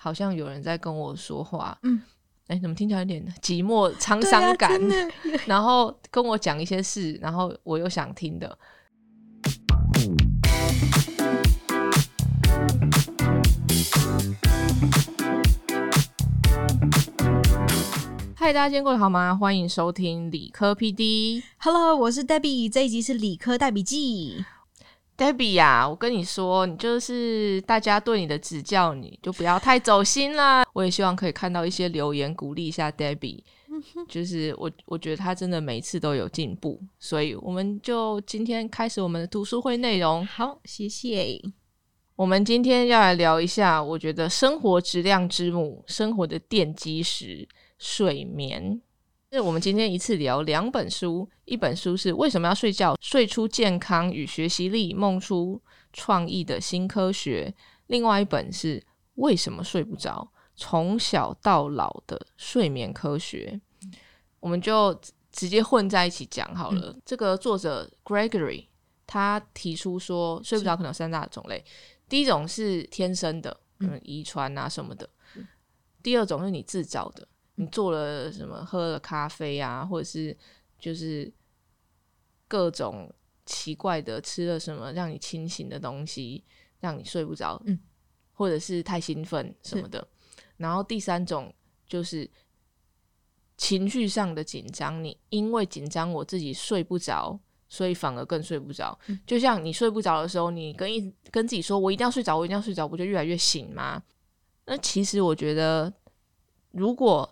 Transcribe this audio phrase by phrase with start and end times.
[0.00, 2.00] 好像有人在跟我说话，嗯，
[2.46, 4.80] 哎，怎么听起来有点寂寞、沧桑感？
[5.44, 8.56] 然后跟我讲一些事，然后我又想听的。
[18.36, 19.34] 嗨，大家今天过得好吗？
[19.34, 21.42] 欢迎收听理科 PD。
[21.58, 24.44] Hello，我是 Debbie，这一集是理科代笔记。
[25.18, 30.64] Debbie 呀、我跟你说，你就是大家对你的指教，你就不要太走心啦。
[30.72, 33.42] 我也希望可以看到一些留言鼓励一下 Debbie，
[34.08, 40.24] 就是我我觉得他真的每一次都有进步，所以我们就今天开始我们的读书会内容。
[40.24, 41.42] 好，谢谢。
[42.14, 48.80] 我们今天要来聊一下，我觉得生活质量之母，生活的奠基石——睡眠。
[49.30, 55.60] 是我们今天一次聊两本书，一本书是为什么要睡觉，睡出健康与学习力，梦出
[55.92, 57.52] 创意的新科学；
[57.88, 58.82] 另外一本是
[59.16, 63.60] 为什么睡不着，从小到老的睡眠科学。
[64.40, 64.98] 我们就
[65.30, 66.96] 直接混在一起讲好了。
[67.04, 68.64] 这个作者 Gregory
[69.06, 71.62] 他提出说，睡不着可能有三大种类。
[72.08, 75.06] 第一种是天生的，嗯，遗传啊什么的。
[76.02, 77.28] 第二种是你自找的，
[77.60, 80.36] 你做了什么，喝了咖啡啊，或者是
[80.78, 81.30] 就是
[82.46, 83.12] 各种
[83.44, 86.44] 奇怪的吃了什么让你清醒的东西，
[86.78, 87.76] 让你睡不着，嗯，
[88.32, 90.06] 或者是太兴奋什么的。
[90.56, 91.52] 然后第三种
[91.84, 92.30] 就是
[93.56, 97.36] 情绪上的紧张，你因为紧张我自己睡不着，
[97.68, 98.96] 所以反而更睡不着。
[99.26, 104.00] 就像你睡不着的时候，你跟一跟自己说我一定要睡着，我一定要睡着，不就越来越醒吗？
[104.66, 105.92] 那其实我觉得，
[106.70, 107.28] 如果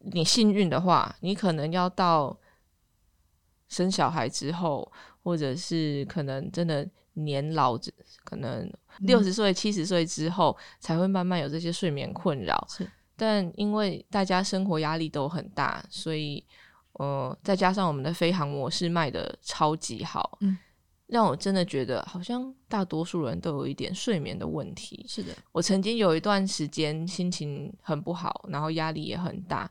[0.00, 2.36] 你幸运的话，你可能要到
[3.68, 4.90] 生小孩之后，
[5.22, 7.78] 或者是可能真的年老，
[8.24, 12.66] 可能六十岁、七十岁之后，才会慢慢有这些睡眠困扰。
[12.68, 16.42] 是，但因为大家生活压力都很大，所以
[16.94, 20.56] 呃，再加上我们的飞航模式卖的超级好，嗯，
[21.06, 25.04] 让我真的觉得好像大多数人都有一点睡眠的问题。
[25.08, 29.70] 是的，我曾经有一段时间心情很不好，然后压力也很大，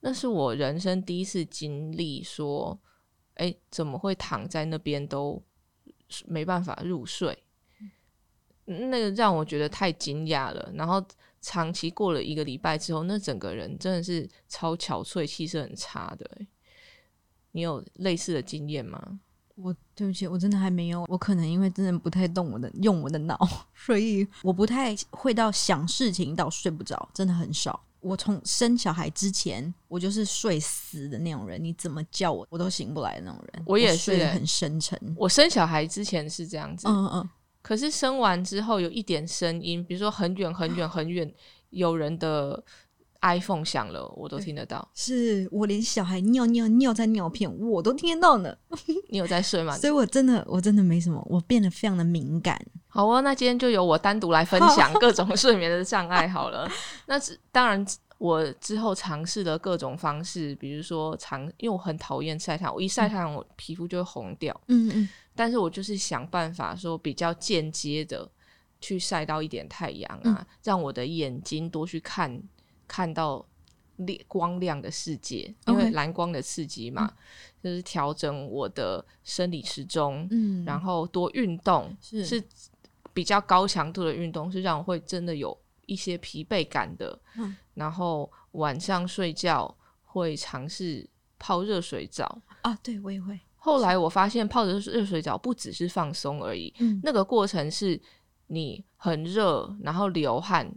[0.00, 2.78] 那是我人生第一次经历说，
[3.34, 5.42] 哎，怎么会躺在那边都
[6.26, 7.36] 没办法入睡？
[8.64, 10.70] 那个让我觉得太惊讶了。
[10.74, 11.04] 然后
[11.40, 16.24] 长期过了一个礼拜之后，那整个人真的是超憔悴，气色很差的。
[16.36, 16.46] 诶
[17.52, 19.20] 你有类似的经验吗？
[19.56, 21.04] 我对不起，我真的还没有。
[21.08, 23.36] 我可能因为真的不太动我的用我的脑，
[23.74, 27.87] 所以我不太会到想事情到睡不着，真的很少。
[28.00, 33.62] 我从生小孩之前，我就是睡死的那种人，你怎么叫我我都醒不来的那种人。
[33.66, 34.98] 我也是欸睡得很深沉。
[35.16, 41.30] 我生小孩之前是这样子，嗯嗯可是生完之后有一点声音，比如说很远很远很远，
[41.70, 42.62] 有人的
[43.20, 44.88] iPhone 响了，我都听得到。
[44.94, 48.56] 是我连小孩尿尿尿在尿片我都听得到呢，
[49.10, 49.76] 你有在睡吗？
[49.76, 52.58] 所以我真的我真的没什么，我变得非常的敏感。
[52.98, 56.68] 好哦，那今天就由我单独来分享各种睡眠的障碍好了。
[57.06, 57.86] 那只当然，
[58.18, 64.60] 我之后尝试的各种方式，比如说尝，因为我很讨厌晒太阳，我一晒太阳我皮肤就会红掉。
[64.66, 68.28] 嗯嗯，但是我就是想办法说比较间接的
[68.80, 72.42] 去晒到一点太阳啊，让我的眼睛多去看
[72.88, 73.46] 看到
[73.98, 77.08] 亮光亮的世界，因为蓝光的刺激嘛，
[77.62, 80.64] 就是调整我的生理时钟，嗯。
[80.64, 82.24] 然后多运动是。
[82.24, 82.42] 是
[83.18, 87.20] 比较高强度的运动，是让我会真的有一些疲惫感的。
[87.36, 91.04] 嗯然后晚上睡觉会尝试
[91.36, 92.40] 泡热水澡。
[92.62, 93.36] 啊，对我也会。
[93.56, 98.00] 后来我发现泡热热水澡不只是放松而已，嗯那个过程是
[98.46, 100.72] 你很热，然后流汗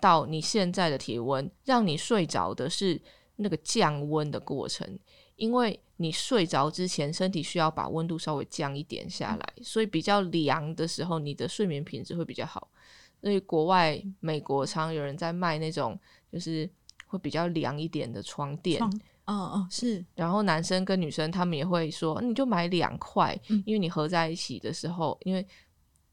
[0.00, 2.98] 到你现在的体温，让你睡着的是
[3.36, 4.98] 那个降温的过程。
[5.38, 12.68] 因为你睡着之前，身体需要把温度稍微降一点下来，所以比较凉的时候，你的睡眠品质会比较好。
[13.22, 15.98] 所以国外美国常常有人在卖那种
[16.30, 16.68] 就是
[17.06, 18.92] 会比较凉一点的床垫，床，
[19.26, 23.60] 哦哦，是，然后男生跟女生他们也会说，你就买两块，嗯。
[23.66, 25.44] 因为你合在一起的时候，因为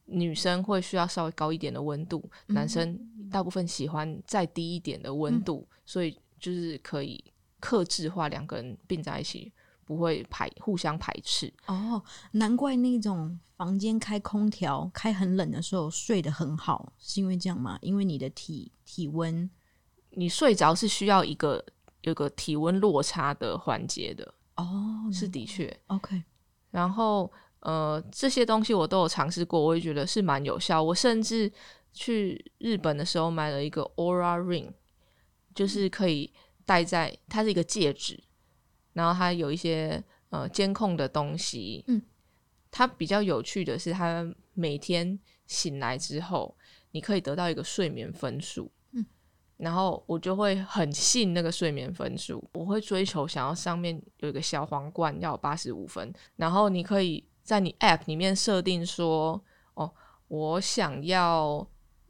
[0.05, 2.55] 女生会需要稍微高一点的温度，嗯。
[2.55, 2.99] 男生
[3.31, 7.23] 大部分喜欢再低一点的温度，所以就是可以
[7.65, 9.51] 克制化两个人并在一起，
[9.85, 11.51] 不会排互相排斥。
[11.65, 11.99] 哦，
[12.33, 17.79] 难怪那种房间开空调开很冷的时候睡得很好，是因为这样吗？
[17.81, 19.49] 因为你的体体温
[20.11, 21.65] 你睡着是需要一个
[22.01, 25.75] 有个体温落差的环节的，哦，是的确。
[25.87, 26.23] OK，
[26.69, 30.83] 然后呃，这些东西我都有尝试过，我也觉得是蛮有效。
[30.83, 31.51] 我甚至
[31.91, 34.69] 去日本的时候买了一个 Aura Ring，
[35.55, 36.31] 就是可以
[36.65, 38.21] 戴在，它是一个戒指，
[38.93, 41.83] 然后它有一些呃监控的东西。
[41.87, 42.01] 嗯，
[42.71, 46.57] 它比较有趣的是，它每天醒来之后，
[46.91, 48.71] 你可以得到一个睡眠分数。
[48.91, 49.05] 嗯，
[49.57, 59.43] 然后我就会很信那个睡眠分数，我会追求想要上面有一个小皇冠要八十五分，然后你可以在你 App 里面设定说，
[59.75, 59.93] 哦，
[60.27, 61.67] 我想要。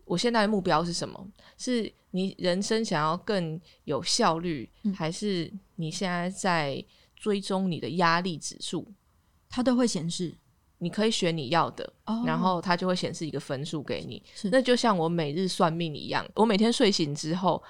[0.07, 1.27] 我现在的目标是什么？
[1.57, 6.81] 是你人生想要更有效率，还是你现在在
[7.13, 8.87] 追踪你的压力指数？
[9.49, 10.33] 它都会显示。
[10.77, 11.93] 你可以选你要的，
[12.25, 14.21] 然后它就会显示一个分数给你。
[14.51, 17.61] 那就像我每日算命一样，我每天睡醒之后，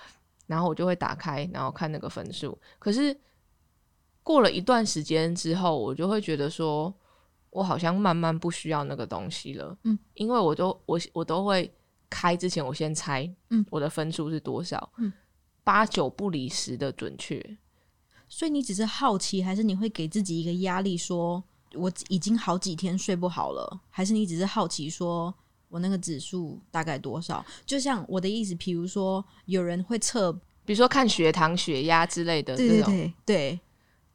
[0.47, 2.55] 然后我就会打开，然后看那个分数。
[2.77, 3.15] 可是
[4.21, 6.93] 过了一段时间之后，我就会觉得说，
[7.49, 9.75] 我好像慢慢不需要那个东西了。
[9.83, 11.71] 嗯，因为我都我我都会。
[12.15, 14.89] 开之前，我先猜，嗯，我的分数是多少？
[14.99, 15.11] 嗯，
[15.65, 17.57] 八九不离十的准确。
[18.29, 23.81] 所以你只是好奇，还是你会给自己一个压力，说我已经好几天睡不好了？
[23.89, 25.33] 还是你只是好奇，说
[25.67, 27.45] 我那个指数大概多少？
[27.65, 30.31] 就像我的意思，比如说有人会测，
[30.63, 33.59] 比如说看血糖、血压之类的，对对对对，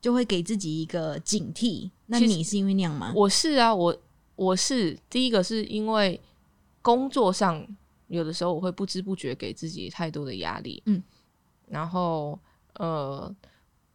[0.00, 1.90] 就会给自己一个警惕。
[2.06, 3.12] 那你是因为那样吗？
[3.14, 3.94] 我是啊，我
[4.36, 6.18] 我是第一个，是因为
[6.80, 7.66] 工作上。
[8.10, 11.02] 有的时候我会不知不觉给自己太多的压力，嗯，
[11.66, 12.38] 然后
[12.74, 13.34] 呃，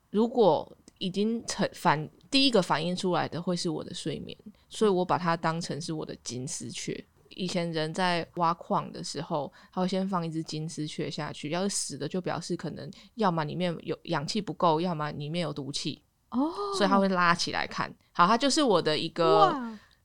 [0.10, 4.38] 如果已经成反第一个反应出来的会是我的睡眠，
[4.70, 7.06] 所以我把它当成是我的金丝雀。
[7.30, 17.94] 以前人在挖矿的时候，他会先放一只金丝雀下去，要是死的就表示可能要么里面有氧气不够，要么里面有毒气哦，所以他会拉起来看。
[18.14, 19.54] 好，它就是我的一个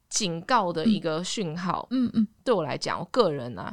[0.08, 1.86] 警告的一个讯号。
[1.90, 3.72] 嗯嗯，对我来讲，我个人啊。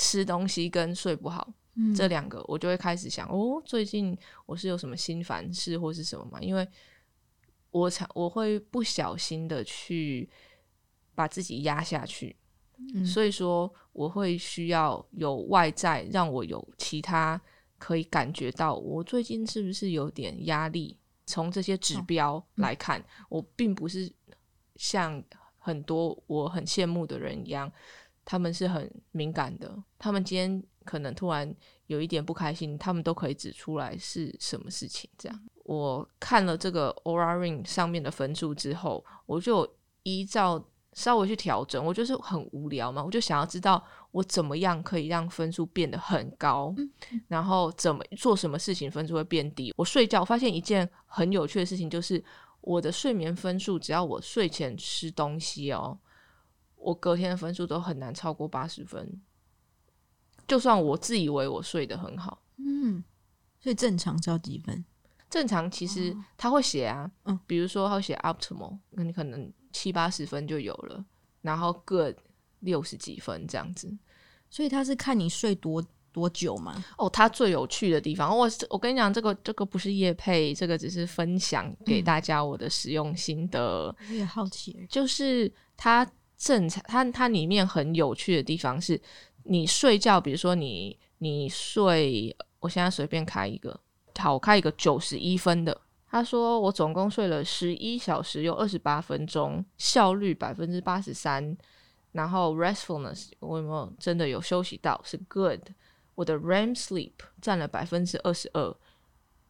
[0.00, 1.52] 吃东西跟睡不好，
[1.94, 4.16] 这两个我就会开始想哦，最近
[4.46, 6.40] 我是有什么心烦事或是什么嘛？
[6.40, 6.66] 因为
[7.70, 10.26] 我常我会不小心的去
[11.14, 12.34] 把自己压下去，
[13.04, 17.38] 所以说我会需要有外在让我有其他
[17.76, 20.96] 可以感觉到我最近是不是有点压力。
[21.26, 24.10] 从这些指标来看，我并不是
[24.76, 25.22] 像
[25.58, 27.70] 很多我很羡慕的人一样。
[28.30, 31.52] 他们是很敏感的，他们今天可能突然
[31.88, 35.10] 有一点不开心，他们都可以指出来是什么事情。
[35.18, 39.68] 这样，我看了这个 Aura Ring 上面的分数之后，我就
[40.04, 41.84] 依照稍微去调整。
[41.84, 46.72] 我就是很无聊嘛，我就想要知道我怎么样可以让分数变得很高，
[47.26, 49.74] 然后怎么做什么事情分数会变低。
[49.76, 52.22] 我睡觉发现一件很有趣的事情，就是
[52.60, 55.98] 我的睡眠分数，只要我睡前吃东西哦。
[56.80, 59.20] 我隔天的分数都很难超过八十分，
[60.48, 63.04] 就算我自以为我睡得很好，嗯，
[63.60, 64.82] 所以正常是要几分？
[65.28, 71.04] 正常其实他会写啊，嗯，比如说他会写 optimal，那你可能七八十分就有了，
[71.42, 72.16] 然后 good
[72.60, 73.94] 六十几分这样子，
[74.48, 76.82] 所以他是看你睡多多久吗？
[76.96, 83.94] 哦，他最有趣的地方，我我跟你讲，这个这个不是叶配，这个只是分享给大家我的使用心得。
[84.08, 86.10] 我也好奇，就是他。
[86.40, 88.98] 正常，它它里面很有趣的地方是，
[89.42, 93.78] 你睡觉，比如说你你睡，我现在随便开一个，
[94.18, 95.78] 好，我开一个九十一分的。
[96.08, 101.54] 他说我总共睡了十一小时有二十八分钟，效率百分之八十三，
[102.12, 105.60] 然后 restfulness 我有没有真的有休息到是 good，
[106.14, 107.12] 我的 REM sleep
[107.42, 108.74] 占了百分之二十二，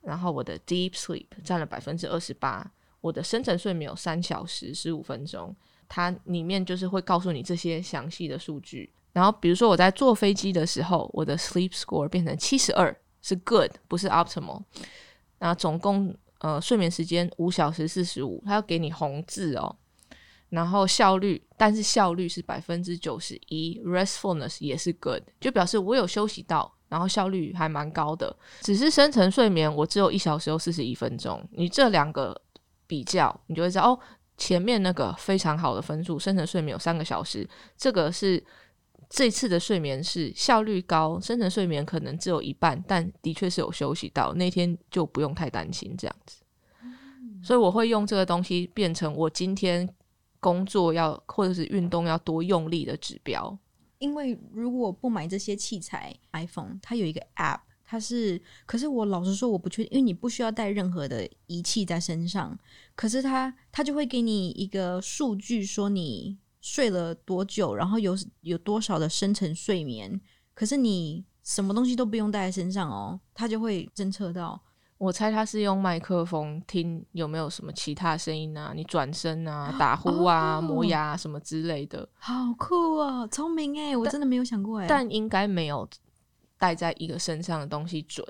[0.03, 5.55] 然后我的 deep sleep 占了百分之二十八，我的深层睡眠有三小时十五分钟。
[5.93, 14.63] 它里面就是会告诉你这些详细的数据，然后比如说我在坐飞机的时候，我的 sleep score 变成七十二，是 good，不是 optimal。
[15.41, 19.75] 那总共呃睡眠时间五小时四十五，它要给你红字哦。
[20.51, 28.37] 然后效率，但是效率是百分之九十一，restfulness 也是 good，就表示我有休息到，然后效率还蛮高的。
[28.61, 32.41] 只是深层睡眠我只有一小时又四十一分钟，你这两个
[32.87, 33.99] 比较，你就会知道哦。
[34.41, 38.43] 前面那个非常好的分数，深层睡眠有三个小时，这个是
[39.11, 46.43] 这次的睡眠是效率高，深层睡眠可能只有一半，但的确是有休息到，那天就不用太担心这样子。
[47.43, 49.89] 所以我会用这个东西变成我今天
[50.41, 53.57] 工作要或者是运动要多用力的指标。
[53.99, 57.61] 因为如果不买这些器材，iPhone 它有一个 App。
[57.91, 62.57] 它是，可是我老实说，我不确定，因为你不需要带任何的仪器在身上。
[62.95, 70.21] 可是它，它就会给你一个数据，说你睡了多久，然后有有多少的深层睡眠，
[70.55, 74.63] 可是你什么东西都不用带在身上哦，它就会侦测到。
[74.97, 84.87] 我猜他是用麦克风听有没有什么其他声音啊，你转身啊、打呼啊、哦磨牙、啊、什么之类的，好酷哦，聪明哎，我真的没有想过哎。
[84.87, 85.89] 但应该没有
[86.61, 88.25] 带在一个身上的东西准。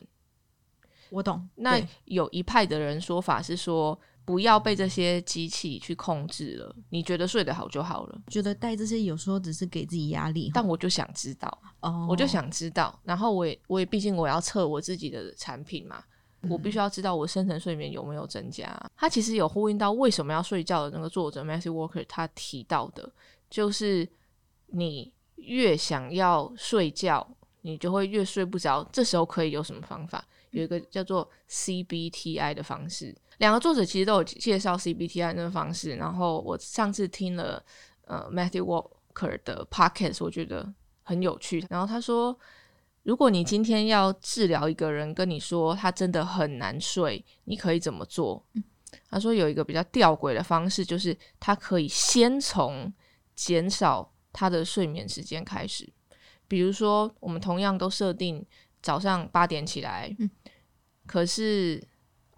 [1.11, 8.23] 我懂，那有一派的人说法是说，不要被这些机器去控制了，你觉得睡得好就好了。
[8.29, 16.05] 觉得带这些有时候只是给自己压力，但我就想知道，哦，我就想知道，然后我也我也毕竟我要测我自己的产品嘛，
[16.49, 18.73] 我必须要知道我深层睡眠有没有增加。
[18.97, 23.13] 他其实有呼应到为什么要睡觉的那个作者 Matthew Walker 他提到的，
[23.51, 24.09] 就是
[24.69, 28.83] 你越想要睡觉，你就会越睡不着。
[28.93, 30.25] 这时候可以有什么方法？
[30.51, 33.15] 有一个叫做 CBTI 的方式。
[33.39, 35.95] 两个作者其实都有介绍 CBTI 那个方式。
[35.97, 37.63] 然后我上次听了
[38.07, 41.65] 呃 Matthew Walker 的 podcast，我觉得很有趣。
[41.71, 42.37] 然后他说，
[43.05, 48.45] 如果你今天要治疗一个人，跟你说他真的很难睡，你可以怎么做？
[49.09, 52.93] 他说有一个比较吊诡的方式，就是他可以先从
[53.37, 55.89] 减少他的睡眠时间开始。
[56.51, 58.45] 比如说，我们同样都设定
[58.83, 60.13] 早上八点起来，
[61.07, 61.81] 可是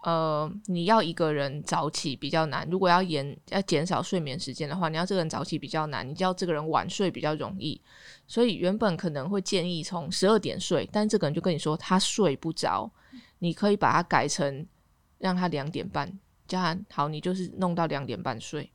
[0.03, 2.67] 呃，你要一个人早起比较难。
[2.69, 7.81] 如果要延要减少睡眠时间的话，你要这个人早起比较难，你叫这个人晚睡比较容易。
[8.27, 12.91] 所以原本可能会建议从十二点睡，但这个人就跟你说他睡不着，
[13.39, 14.63] 你可以把它改成
[15.17, 18.71] 让他两点半，叫他好，你就是弄到两点半睡，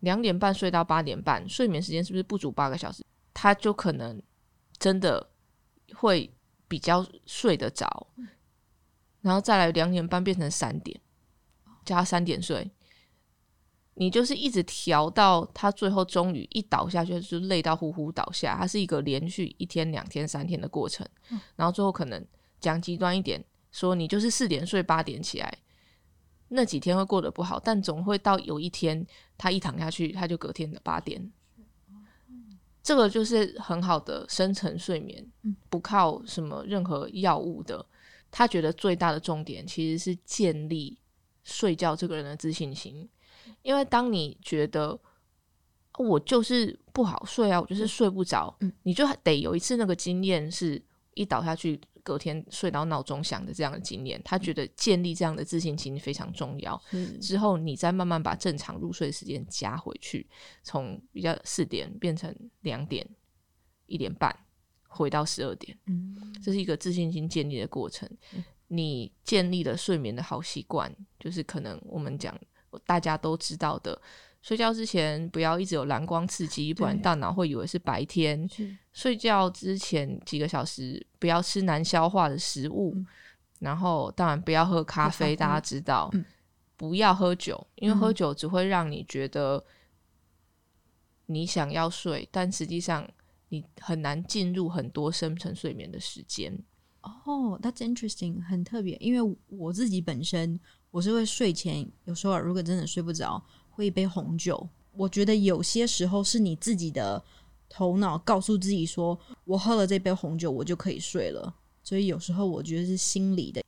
[0.00, 3.02] 两点半睡到八点半，睡眠时间是不是不足八个小时？
[3.32, 4.20] 他就可能
[4.82, 5.30] 真的
[5.94, 6.28] 会
[6.66, 8.08] 比较睡得着，
[9.20, 11.00] 然后再来两点半变成三点，
[11.84, 12.68] 叫他三点睡。
[13.94, 18.56] 你就是一直调到他最后终于一倒下去，就累到呼呼倒下。
[18.58, 21.06] 它是一个连续一天、两天、三天的过程，
[21.54, 22.26] 然后最后可能
[22.58, 25.58] 讲极端一点，说你就是四点睡，八点起来，
[26.48, 29.06] 那几天会过得不好，但总会到有一天
[29.38, 31.30] 他一躺下去，他就隔天的八点。
[32.82, 35.24] 这个就是很好的深层睡眠，
[35.68, 37.84] 不靠什么任何药物的。
[38.30, 40.98] 他觉得最大的重点其实是建立
[41.44, 43.08] 睡觉这个人的自信心，
[43.60, 44.98] 因为当你觉得
[45.98, 54.20] 我就是不好睡啊，我就是睡不着，你就得有一次那个经验是一倒下去，隔天睡到闹钟响的这样的经验。
[54.24, 56.80] 他觉得建立这样的自信心非常重要。
[57.20, 60.28] 之后你再慢慢把正常入睡时间加回去，
[60.62, 63.08] 从比较四点变成两点、
[63.86, 64.36] 一点半，
[64.88, 65.78] 回到十二点。
[65.86, 68.08] 嗯，这是一个自信心建立的过程。
[68.68, 70.90] 你建立了睡眠的好习惯，
[71.20, 72.34] 就是可能我们讲
[72.86, 74.00] 大家都知道的，
[74.42, 78.48] 睡觉之前不要一直有蓝光刺激，不然大脑会以为是白天。
[78.92, 83.06] 睡觉之前几个小时不要吃难消化的食物，嗯
[83.60, 86.24] 然后当然不要喝咖啡，大家知道，嗯
[86.76, 89.64] 不要喝酒，因为喝嗯酒只会让你觉得
[91.26, 93.08] 你想要睡，但实际上
[93.50, 96.52] 你很难进入很多深层睡眠的时间。
[97.02, 98.96] 哦、t h a t s interesting，很特别。
[98.96, 100.58] 因为我自己本身
[100.90, 103.40] 我是会睡前有时候如果真的睡不着，
[103.72, 104.68] 会一杯红酒。
[104.92, 107.22] 我觉得有些时候是你自己的
[107.68, 111.54] 头脑告诉自己说，我喝了这杯红酒，我就可以睡了。
[111.82, 113.60] 所以有时候我觉得是心理的，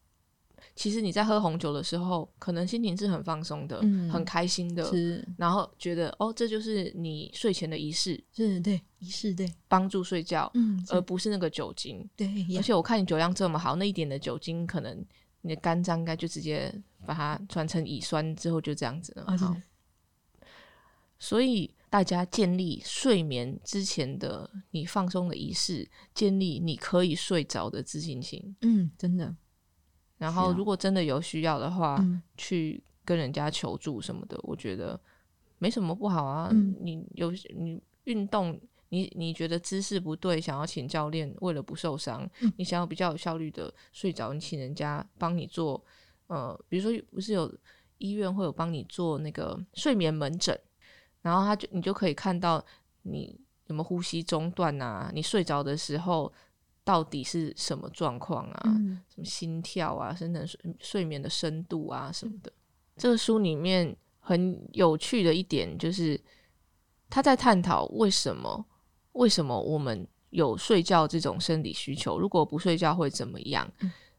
[0.76, 12.08] 其实你在喝红酒的时候，可能心情是很放松的，嗯很开心的，是然后觉得哦，这就是你睡前的仪式，是，对，仪式，对，帮助睡觉，嗯，而不是那个酒精。
[12.14, 15.04] 对，而且我看你酒量这么好，那一点的酒精，可能
[15.40, 16.72] 你的肝脏应该就直接
[17.04, 19.24] 把它转成乙酸之后就这样子了。
[19.24, 19.56] 啊好，
[21.18, 28.56] 所以大家建立睡眠之前的你放松的仪式，建立你可以睡着的自信心。
[28.62, 29.34] 嗯，真的，
[30.18, 32.20] 然后如果真的有需要的话，嗯。
[32.36, 34.98] 去跟人家求助什么的，我觉得
[35.58, 36.48] 没什么不好啊。
[36.52, 36.74] 嗯。
[36.80, 42.52] 你有你运动，你你觉得姿势不对，想要请教练，为了不受伤，嗯。
[42.56, 45.82] 你想要比较有效率的睡着，你请人家帮你做，
[46.26, 47.52] 呃，比如说不是有
[47.98, 50.58] 医院会有帮你做那个睡眠门诊，
[51.24, 52.62] 然后他就你就可以看到
[53.02, 56.30] 你有没有呼吸中断啊，你睡着的时候
[56.84, 58.62] 到底是什么状况啊？
[58.66, 62.52] 嗯什么心跳啊、深层睡睡眠的深度啊什么的。
[62.98, 66.20] 这个书里面很有趣的一点就是，
[67.08, 68.62] 他在探讨为什么
[69.12, 73.66] 为什么我们有睡觉这种生理需求，如果不睡觉会怎么样？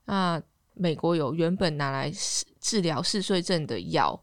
[0.05, 0.41] 那
[0.73, 4.19] 美国有原本拿来治治疗嗜睡症的药，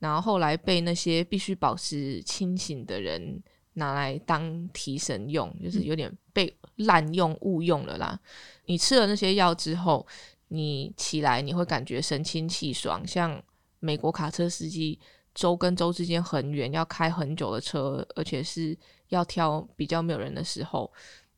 [0.00, 3.40] 然后后来被那些必须保持清醒的人
[3.74, 8.18] 拿来当提神用，就是有点被滥用误用了啦。
[8.64, 10.04] 你吃了那些药之后，
[10.48, 13.40] 你起来你会感觉神清气爽，像
[13.78, 14.98] 美国卡车司机
[15.34, 18.76] 州跟州之间很远，要开很久的车，而且是
[19.08, 20.90] 要挑比较没有人的时候，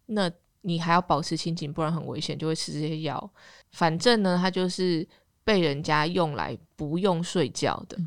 [0.06, 0.30] 那
[0.62, 3.32] 你还要保持清醒，不然很危险，就会吃这些药。
[3.72, 5.06] 反正呢，它就是
[5.44, 7.98] 被人家用来不用睡觉的。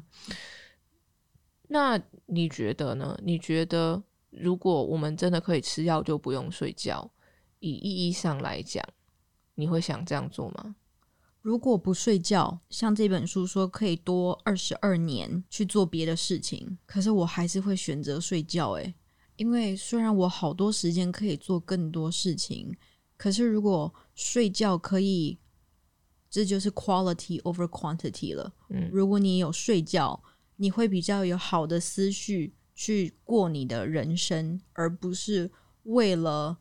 [1.67, 3.17] 那你觉得呢？
[3.23, 7.11] 你觉得如果我们真的可以吃药就不用睡觉，
[7.59, 8.83] 以意义上来讲，
[9.55, 10.75] 你会想这样做吗？
[11.41, 18.71] 如果不睡觉，像这本书说可以多二十二年去做别的事情，可是我还是会选择睡觉。
[18.71, 18.95] 诶，
[19.35, 22.75] 因为虽然我好多时间可以做更多事情，
[23.15, 25.37] 可是如果睡觉可以，
[26.35, 28.53] 这就是 quality over quantity 了。
[28.69, 30.21] 嗯，如果你有睡觉。
[30.57, 35.51] 你会比较有好的思绪去过你的人生，而不是
[35.83, 36.57] 为了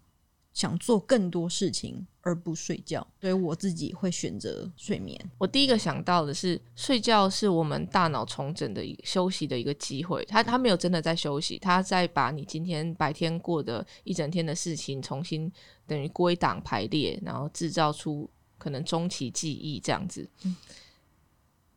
[0.53, 3.07] 想做更多事情而不睡觉。
[3.21, 5.17] 所以我自己会选择睡眠。
[5.39, 10.25] 我第一个想到的是，睡觉是我们大脑重整的一个休息的一个机会。
[10.25, 15.49] 他他没有真的在休息，他在把你今天白天过的一整天的事情重新
[15.87, 18.29] 等于归档排列，然后制造出
[18.65, 20.27] 可能中期记忆这样子。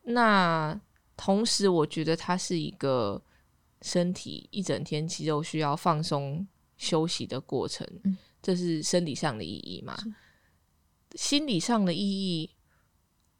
[0.03, 0.79] 那。
[1.19, 3.19] 同时，我觉得它是一个
[3.81, 7.87] 身体一整天肌肉需要放松休息的过程，
[8.39, 9.97] 这是生理上的意义嘛？
[11.15, 12.51] 心理上的意义，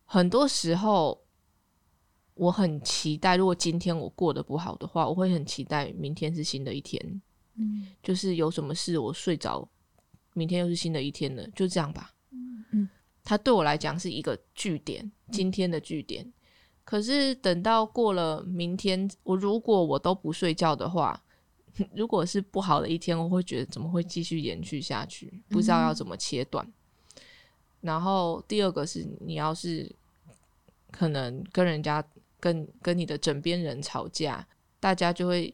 [0.06, 1.24] 很多时候
[2.34, 7.22] 我很期待，如果今天我过得不好的话，我会很期待明天是新的一天。
[7.58, 9.70] 嗯，就是有什么事我睡着，
[10.34, 12.12] 明天又是新的一天了，就这样吧。
[13.28, 16.32] 它对我来讲是一个据点，今天的据点。
[16.86, 21.22] 可是等到过了明天，我如果我都不睡觉的话，
[21.94, 25.44] 如果是不好的一天，我会觉得怎么会继续延续下去？
[25.50, 26.66] 不知道要怎么切断。
[27.82, 29.94] 然后第二个是，你要是
[30.90, 32.02] 可能跟人家
[32.40, 34.48] 跟跟你的枕边人吵架，
[34.80, 35.54] 大家就会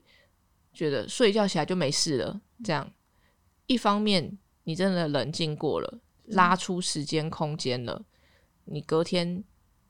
[0.72, 2.40] 觉得睡觉起来就没事了。
[2.64, 2.88] 这样
[3.66, 8.04] 一方面你真的冷静过了，拉出时间空间了，
[8.66, 9.44] 你隔天。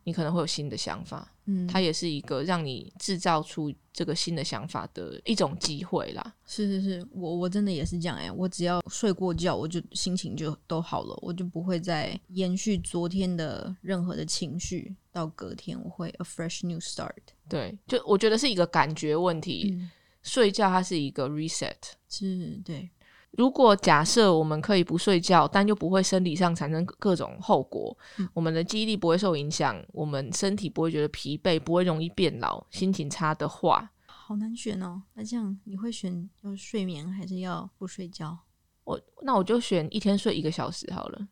[0.06, 6.36] 你可能会有新的想法，嗯，它也是一个让你制造出这个新的想法的一种机会啦。
[6.46, 17.14] 是是是，我我真的也是这样哎，我只要睡过觉，我就心情就都好了，我就不会再延续昨天的任何的情绪，到隔天我会 a fresh new start。
[17.48, 19.74] 对，就我觉得是一个感觉问题，
[20.22, 21.78] 睡觉它是一个 reset，
[22.10, 22.90] 是，对。
[23.36, 27.98] 如果假设我们可以不睡觉，但又不会生理上产生各种后果，
[28.32, 35.02] 我们的记忆力不会受影响，我们身体不会觉得疲惫，不会容易变老、心情差的话，好难选哦。
[35.16, 38.38] 那这样你会选要睡眠还是要不睡觉？
[38.84, 41.28] 我那我就选一天睡一个小时好了。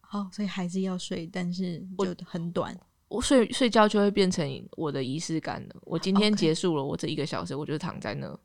[0.00, 2.78] 好，所以还是要睡，但是就很短。
[3.08, 5.74] 我睡睡觉就会变成我的仪式感了。
[5.82, 8.38] 我今天结束了，我这一个小时，我就躺在那，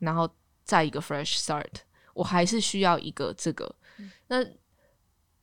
[0.00, 0.28] 然后
[0.64, 1.70] 再一个 fresh start。
[2.14, 3.74] 我还是需要一个这个。
[4.28, 4.44] 那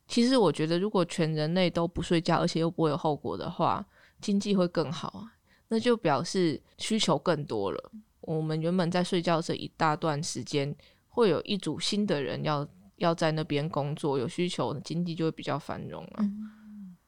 [0.08, 3.86] 其实我觉得，如果全人类都不睡觉，而且又不会有后果的话，
[4.20, 5.32] 经济会更好啊。
[5.68, 7.92] 那就表示需求更多了。
[8.20, 10.74] 我们原本在睡觉这一大段时间，
[11.08, 16.24] 会有一组新的人要要在那边工作，有需求，经济就会比较繁荣了。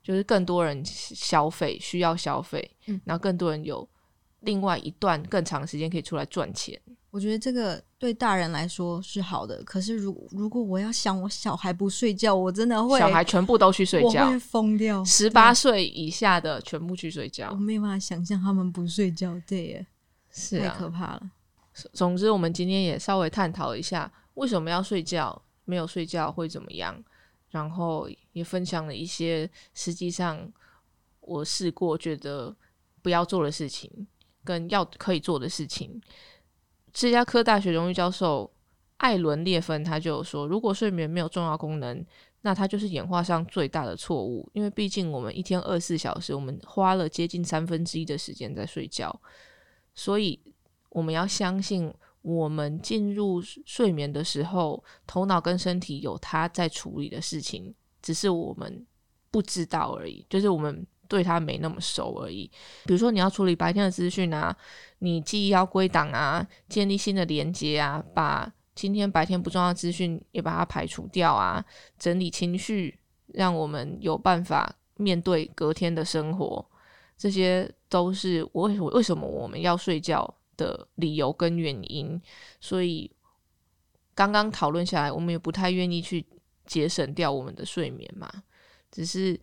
[0.03, 2.71] 就是更多人消费，需要消费，
[3.05, 3.87] 然后更多人有
[4.41, 6.81] 另外一段更长时间可以出来赚钱。
[7.15, 15.05] 我觉得这个对大人来说是好的，可是如如果我要想我小孩不睡觉，我真的会小孩全部都去睡觉，会疯掉。
[15.05, 19.87] 十八岁以下的全部去睡觉，我没办法想象他们不睡觉，对耶，
[20.33, 21.31] 是太可怕了。
[21.93, 27.01] 总之，我们今天也稍微探讨一下为什么要睡觉，没有睡觉会怎么样，
[27.51, 30.53] 然后也分享了一些实际上
[31.21, 32.53] 我试过觉得
[33.03, 33.89] 不要做的事情，
[34.43, 36.03] 跟要可以做的事情。
[36.95, 38.51] 芝加哥大学荣誉教授
[38.99, 42.07] 艾伦列芬他就说，如果睡眠没有重要功能，
[42.43, 44.49] 那它就是演化上最大的错误。
[44.55, 49.21] 因为毕竟我们一天二十四小时，我们花了接近三分之一的时间在睡觉，
[49.95, 50.41] 所以
[50.91, 58.87] 我们要相信，我们进入睡眠的时候，头脑跟身体有它在处理的事情，只是我们
[59.33, 60.25] 不知道而已。
[60.31, 60.87] 就是我们。
[61.09, 62.51] 对他没那么熟而已。
[62.85, 64.57] 比如说，你要处理白天的资讯啊，
[64.99, 71.65] 你记忆要归档啊，建立新的连接啊，把今天白天不重要的资讯也把它排除掉啊，
[71.99, 76.65] 整理情绪，让我们有办法面对隔天的生活。
[77.17, 82.21] 这些都是我为什么我们要睡觉的理由跟原因。
[82.61, 83.09] 所以
[84.15, 86.27] 刚刚讨论下来，我们也不太愿意去
[86.67, 88.29] 节省掉我们的睡眠嘛。
[88.91, 89.41] 只是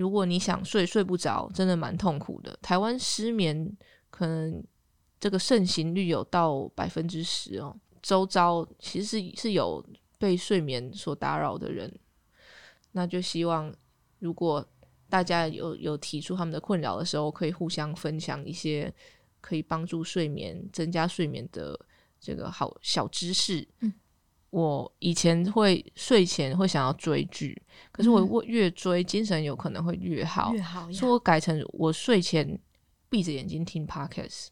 [0.00, 2.58] 如果你想睡睡不着，真的蛮痛苦的。
[2.62, 3.76] 台湾失眠
[4.08, 4.64] 可能
[5.20, 9.84] 这个盛行率有到百分之十哦，周遭其实是是有
[10.16, 11.94] 被睡眠所打扰的人。
[12.92, 13.70] 那就希望
[14.20, 14.66] 如果
[15.10, 18.90] 大家有有提出他们的困扰的时候，可以互相分享一些
[19.42, 21.78] 可以帮助睡眠、增加睡眠的
[22.18, 23.68] 这个好小知识。
[23.80, 23.92] 嗯
[24.50, 27.60] 我以前会睡前会想要追剧，
[27.92, 32.58] 可是我越追精神有可能会越好，越好所以我改成我睡前
[33.08, 34.48] 闭着眼睛听 podcast，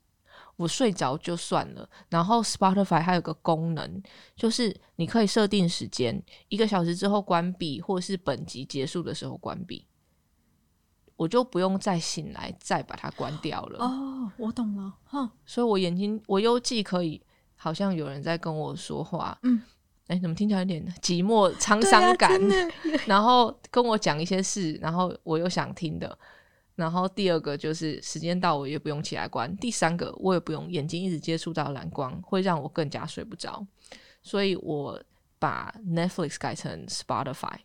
[0.54, 1.88] 我睡着就算了。
[2.08, 4.02] 然后 Spotify 还有个功能，
[4.36, 9.84] 就是你可以设定时间，一个小时之后关闭，或是本集结束的时候关闭，
[11.16, 13.84] 我就不用再醒来再把它关掉了。
[13.84, 17.20] 哦，我懂了，哼，所以我眼睛我又既可以
[17.56, 19.60] 好像有人在跟我说话，嗯，
[20.08, 22.40] 哎，怎么听起来有点寂寞、沧桑感？
[23.06, 26.18] 然后跟我讲一些事，然后我又想听的。
[26.74, 29.54] 然后第二个就是时间到，我也不用起来关。
[29.58, 33.66] 第三个，我也不用眼睛一直接触到蓝光，会让我更加睡不着。
[34.22, 35.00] 所以我
[35.38, 37.56] 把 Netflix 改成 Spotify，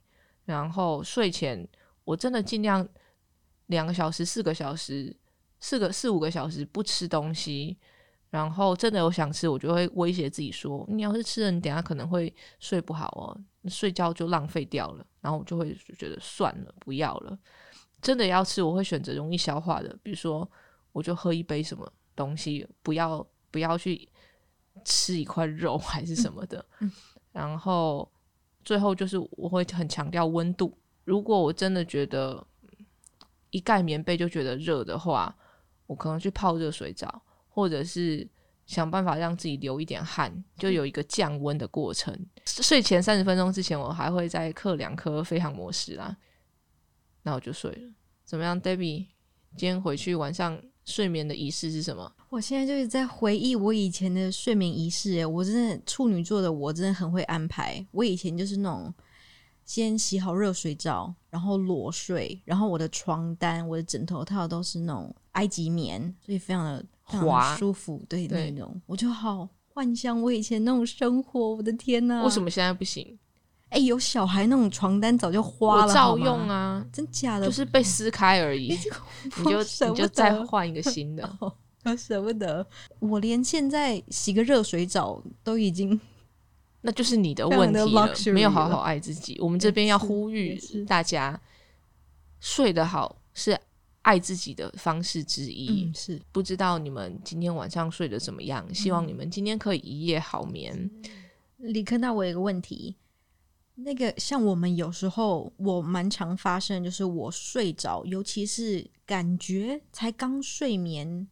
[0.45, 1.67] 然后睡前
[2.03, 2.87] 我真的尽量
[3.67, 5.15] 两个小时、四个小时、
[5.59, 7.77] 四个四五个小时不吃东西。
[8.33, 17.37] 然后真的有想吃，我就会威胁自己说：“你要是吃了，你等下可能会睡不好哦，睡觉就浪费掉了。”然后我就会觉得算了，不要了。
[18.01, 20.49] 真的要吃，我会选择容易消化的，比如说
[20.93, 24.09] 我就喝一杯什么东西，不要不要去
[24.83, 26.65] 吃一块肉 还是什么的。
[26.79, 26.91] 嗯
[27.33, 28.11] 然后
[28.65, 32.43] 最后就是我会很强调温度，如果我真的觉得
[33.51, 35.35] 一盖棉被就觉得热的话，
[35.85, 37.21] 我可能去泡热水澡，
[37.53, 38.27] 或者是
[38.65, 42.17] 想办法让自己流一点汗，就有一个降温的过程。
[42.45, 46.17] 睡前三十分钟之前，我还会再刻两颗飞行模式啦，
[47.21, 47.91] 那我就睡了。
[48.25, 49.05] 怎么样，Debbie？
[49.55, 52.11] 今天回去晚上睡眠的仪式是什么？
[52.29, 57.85] 我现在就是在回忆我以前的睡眠仪式，哎，我真的处女座的我真的很会安排。
[57.91, 58.91] 我以前就是那种
[59.63, 71.55] 先洗好热水澡，然后裸睡，然后我的床单、我的枕头套都是那种埃及棉，所以非常的滑舒服，对对那种，我就好幻想我以前那种生活。
[71.55, 72.23] 我的天呐！
[72.23, 73.17] 为什么现在不行？
[73.69, 77.47] 哎、有小孩那种床单早就花了，照用，啊，真假的？
[77.47, 78.77] 就是被撕开而已。
[79.37, 79.57] 你就
[79.89, 81.27] 你就再换一个新的。
[81.83, 82.65] 我舍不得。
[82.99, 85.99] 我连现在洗个热水澡都已经
[86.81, 89.39] 那就是你的问题了没有好好爱自己。
[89.41, 90.55] 我们这边要呼吁
[90.87, 91.41] 大家，
[92.39, 93.59] 睡得好是
[94.03, 95.85] 爱自己的方式之一。
[95.85, 98.73] 嗯是不知道你们今天晚上睡得怎么样？
[98.73, 100.89] 希望你们今天可以一夜好眠。
[101.57, 102.95] 李科，那我有个问题，
[103.75, 111.27] 那个像我们有时候我蛮常发生，就是我睡着，尤其是感觉才刚睡眠，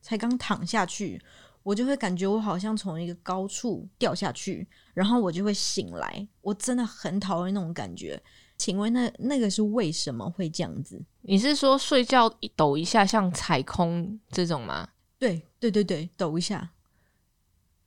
[0.00, 1.20] 才刚躺下去，
[1.62, 8.22] 我就会感觉我好像从一个高处掉下去，然后我就会醒来，我真的很讨厌那种感觉。
[8.62, 11.04] 请问那那个是为什么会这样子？
[11.22, 14.88] 你是说睡觉一抖一下像踩空这种吗？
[15.18, 16.70] 对对对对，抖一下。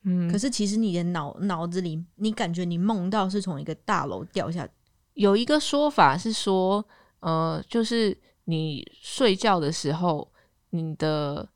[0.03, 4.67] 嗯可，是其实你的脑脑子里，你感觉你梦到是从一个大楼掉下，
[5.13, 6.85] 有一个说法是说，
[7.21, 10.29] 呃，就是你睡觉的时候，
[10.71, 11.47] 你的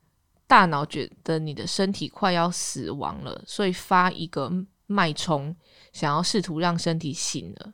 [0.48, 4.50] 大脑觉得你的身体快要死亡了，所以发一个
[4.88, 5.54] 脉冲，
[5.92, 7.74] 想要试图让身体醒了。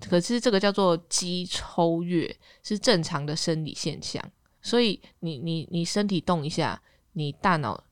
[0.00, 4.22] 可是这个叫做肌抽跃，是正常的生理现象。
[4.60, 6.80] 所以你你你身体动一下，
[7.12, 7.82] 你大脑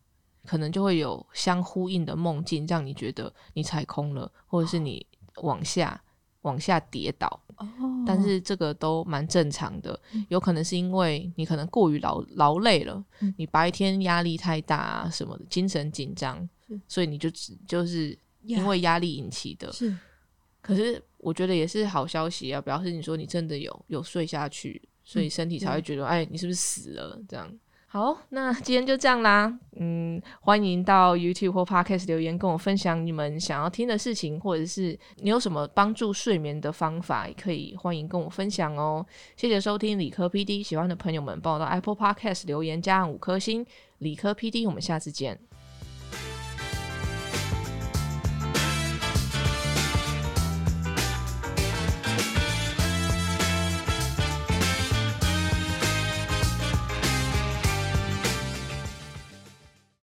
[0.47, 5.07] 可能就会有相呼应的梦境，让你觉得你踩空了，或者是你
[5.43, 6.03] 往下
[6.43, 7.29] 往下跌倒。
[7.57, 7.69] 哦
[8.05, 16.49] 但是这个都蛮正常的，有可能是因为你可能过于劳劳累了，嗯你白天压力太大啊什么的，精神紧张，
[16.89, 19.71] 所以你就只就是因为压力引起的。
[19.73, 19.97] 是
[20.61, 27.19] 可是我觉得也是好消息啊，表示你说你真的有有睡下去，所以身体才会觉得，哎，你是不是死了？
[27.29, 27.49] 这样。
[27.87, 29.55] 好，那今天就这样啦。
[29.77, 39.07] 嗯，欢迎到 YouTube 或 Podcast 留言跟我分享你们想要听的事情，或者是你有什么帮助睡眠的方法，也可以欢迎跟我分享哦。
[39.37, 43.65] 谢谢收听理科 PD，喜欢的朋友们帮我到 Apple Podcast 留言加上五颗星。
[43.99, 45.39] 理科 PD，我们下次见。